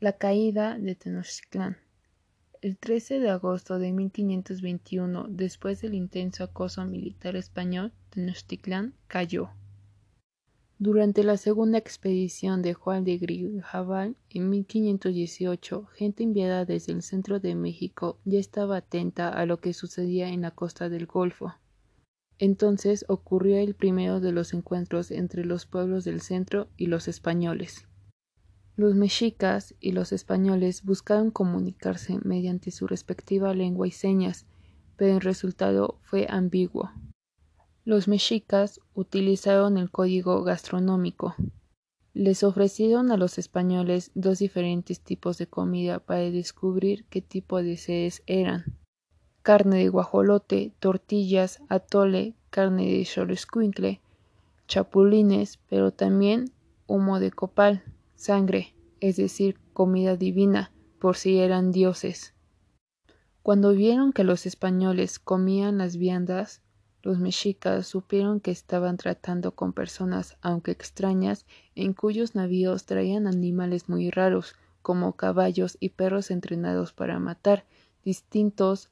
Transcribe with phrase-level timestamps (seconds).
[0.00, 1.76] La caída de Tenochtitlán.
[2.62, 9.50] El 13 de agosto de 1521, después del intenso acoso militar español, Tenochtitlán cayó.
[10.78, 17.40] Durante la segunda expedición de Juan de Grijalva en 1518, gente enviada desde el centro
[17.40, 21.54] de México ya estaba atenta a lo que sucedía en la costa del Golfo.
[22.38, 27.87] Entonces ocurrió el primero de los encuentros entre los pueblos del centro y los españoles.
[28.78, 34.46] Los mexicas y los españoles buscaron comunicarse mediante su respectiva lengua y señas,
[34.96, 36.92] pero el resultado fue ambiguo.
[37.84, 41.34] Los mexicas utilizaron el código gastronómico.
[42.14, 47.76] Les ofrecieron a los españoles dos diferentes tipos de comida para descubrir qué tipo de
[47.78, 48.78] seres eran.
[49.42, 54.00] Carne de guajolote, tortillas, atole, carne de xoloscuincle,
[54.68, 56.52] chapulines, pero también
[56.86, 57.82] humo de copal
[58.18, 62.34] sangre, es decir, comida divina, por si eran dioses.
[63.42, 66.60] Cuando vieron que los españoles comían las viandas,
[67.02, 73.88] los mexicas supieron que estaban tratando con personas, aunque extrañas, en cuyos navíos traían animales
[73.88, 77.66] muy raros, como caballos y perros entrenados para matar,
[78.04, 78.90] distintos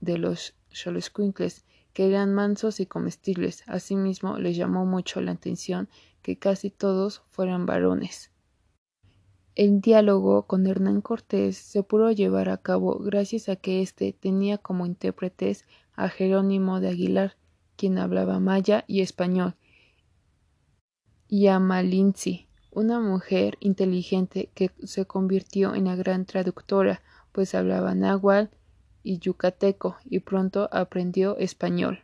[0.00, 3.64] de los xoloscuincles, que eran mansos y comestibles.
[3.66, 5.88] Asimismo, les llamó mucho la atención
[6.22, 8.30] que casi todos fueran varones.
[9.56, 14.58] El diálogo con Hernán Cortés se pudo llevar a cabo gracias a que éste tenía
[14.58, 17.36] como intérpretes a Jerónimo de Aguilar,
[17.76, 19.54] quien hablaba maya y español,
[21.26, 27.00] y a Malinzi, una mujer inteligente que se convirtió en la gran traductora,
[27.32, 28.54] pues hablaba náhuatl
[29.02, 32.00] y yucateco y pronto aprendió español.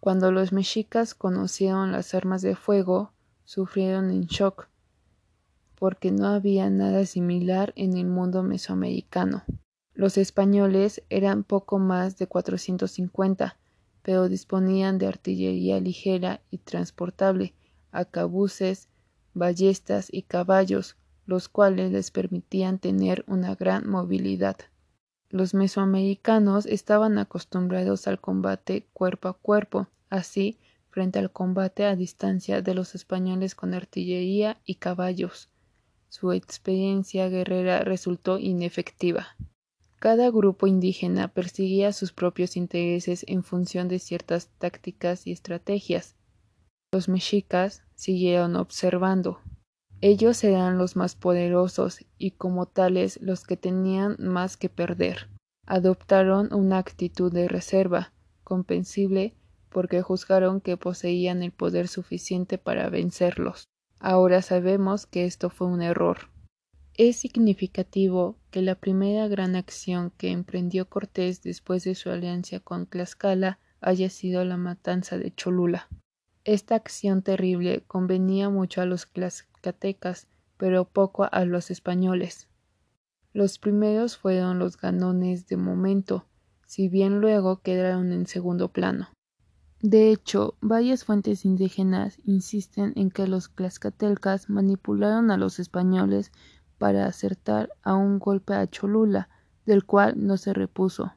[0.00, 3.12] Cuando los mexicas conocieron las armas de fuego,
[3.44, 4.68] sufrieron en shock,
[5.78, 9.44] porque no había nada similar en el mundo mesoamericano.
[9.94, 13.56] Los españoles eran poco más de 450,
[14.02, 17.54] pero disponían de artillería ligera y transportable,
[17.92, 18.88] acabuces,
[19.34, 20.96] ballestas y caballos,
[21.26, 24.56] los cuales les permitían tener una gran movilidad.
[25.28, 30.58] Los mesoamericanos estaban acostumbrados al combate cuerpo a cuerpo, así
[30.88, 35.50] frente al combate a distancia de los españoles con artillería y caballos.
[36.08, 39.36] Su experiencia guerrera resultó inefectiva.
[39.98, 46.14] Cada grupo indígena perseguía sus propios intereses en función de ciertas tácticas y estrategias.
[46.92, 49.40] Los mexicas siguieron observando.
[50.00, 55.28] Ellos eran los más poderosos y como tales los que tenían más que perder.
[55.66, 58.12] Adoptaron una actitud de reserva,
[58.44, 59.34] comprensible
[59.70, 63.64] porque juzgaron que poseían el poder suficiente para vencerlos.
[63.98, 66.30] Ahora sabemos que esto fue un error.
[66.94, 72.86] Es significativo que la primera gran acción que emprendió Cortés después de su alianza con
[72.86, 75.88] Tlaxcala haya sido la matanza de Cholula.
[76.44, 82.48] Esta acción terrible convenía mucho a los tlaxcatecas, pero poco a los españoles.
[83.32, 86.24] Los primeros fueron los ganones de momento,
[86.64, 89.08] si bien luego quedaron en segundo plano.
[89.82, 96.32] De hecho, varias fuentes indígenas insisten en que los tlaxcaltecas manipularon a los españoles
[96.78, 99.28] para acertar a un golpe a Cholula,
[99.66, 101.12] del cual no se repuso.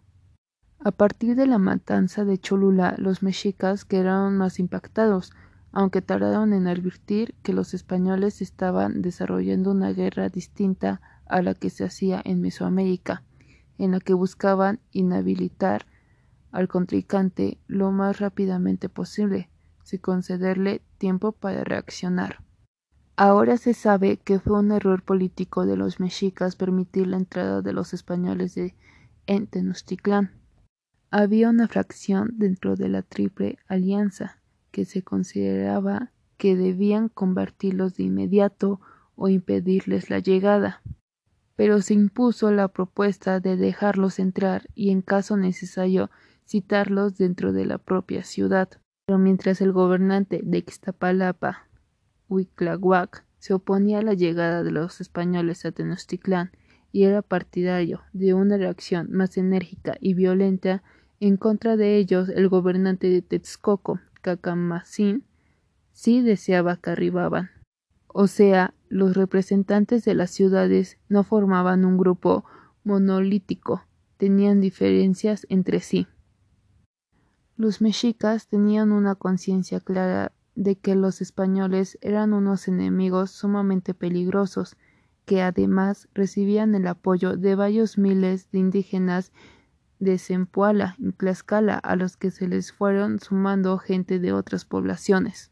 [0.79, 5.31] A partir de la matanza de Cholula, los mexicas quedaron más impactados,
[5.71, 11.69] aunque tardaron en advertir que los españoles estaban desarrollando una guerra distinta a la que
[11.69, 13.23] se hacía en Mesoamérica,
[13.77, 15.85] en la que buscaban inhabilitar
[16.51, 19.49] al contrincante lo más rápidamente posible,
[19.83, 22.43] sin concederle tiempo para reaccionar.
[23.15, 27.73] Ahora se sabe que fue un error político de los mexicas permitir la entrada de
[27.73, 28.75] los españoles de
[29.27, 30.31] en Tenochtitlán.
[31.11, 34.39] Había una fracción dentro de la Triple Alianza
[34.71, 38.79] que se consideraba que debían convertirlos de inmediato
[39.15, 40.81] o impedirles la llegada
[41.59, 46.09] pero se impuso la propuesta de dejarlos entrar y en caso necesario
[46.49, 48.69] citarlos dentro de la propia ciudad.
[49.05, 51.67] Pero mientras el gobernante de Ixtapalapa,
[52.27, 56.51] Huiclahuac, se oponía a la llegada de los españoles a Tenochtitlán
[56.91, 60.83] y era partidario de una reacción más enérgica y violenta
[61.19, 65.25] en contra de ellos, el gobernante de Texcoco, Cacamacín,
[65.91, 67.49] sí deseaba que arribaban.
[68.07, 72.45] O sea, los representantes de las ciudades no formaban un grupo
[72.83, 73.83] monolítico,
[74.17, 76.07] tenían diferencias entre sí.
[77.59, 84.77] Los mexicas tenían una conciencia clara de que los españoles eran unos enemigos sumamente peligrosos,
[85.25, 89.33] que además recibían el apoyo de varios miles de indígenas
[89.99, 95.51] de Zempoala y Tlaxcala, a los que se les fueron sumando gente de otras poblaciones.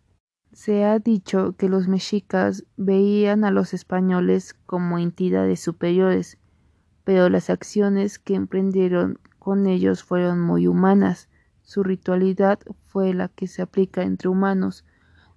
[0.54, 6.38] Se ha dicho que los mexicas veían a los españoles como entidades superiores,
[7.04, 11.28] pero las acciones que emprendieron con ellos fueron muy humanas.
[11.68, 14.86] Su ritualidad fue la que se aplica entre humanos,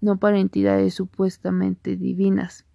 [0.01, 2.67] no para entidades supuestamente divinas.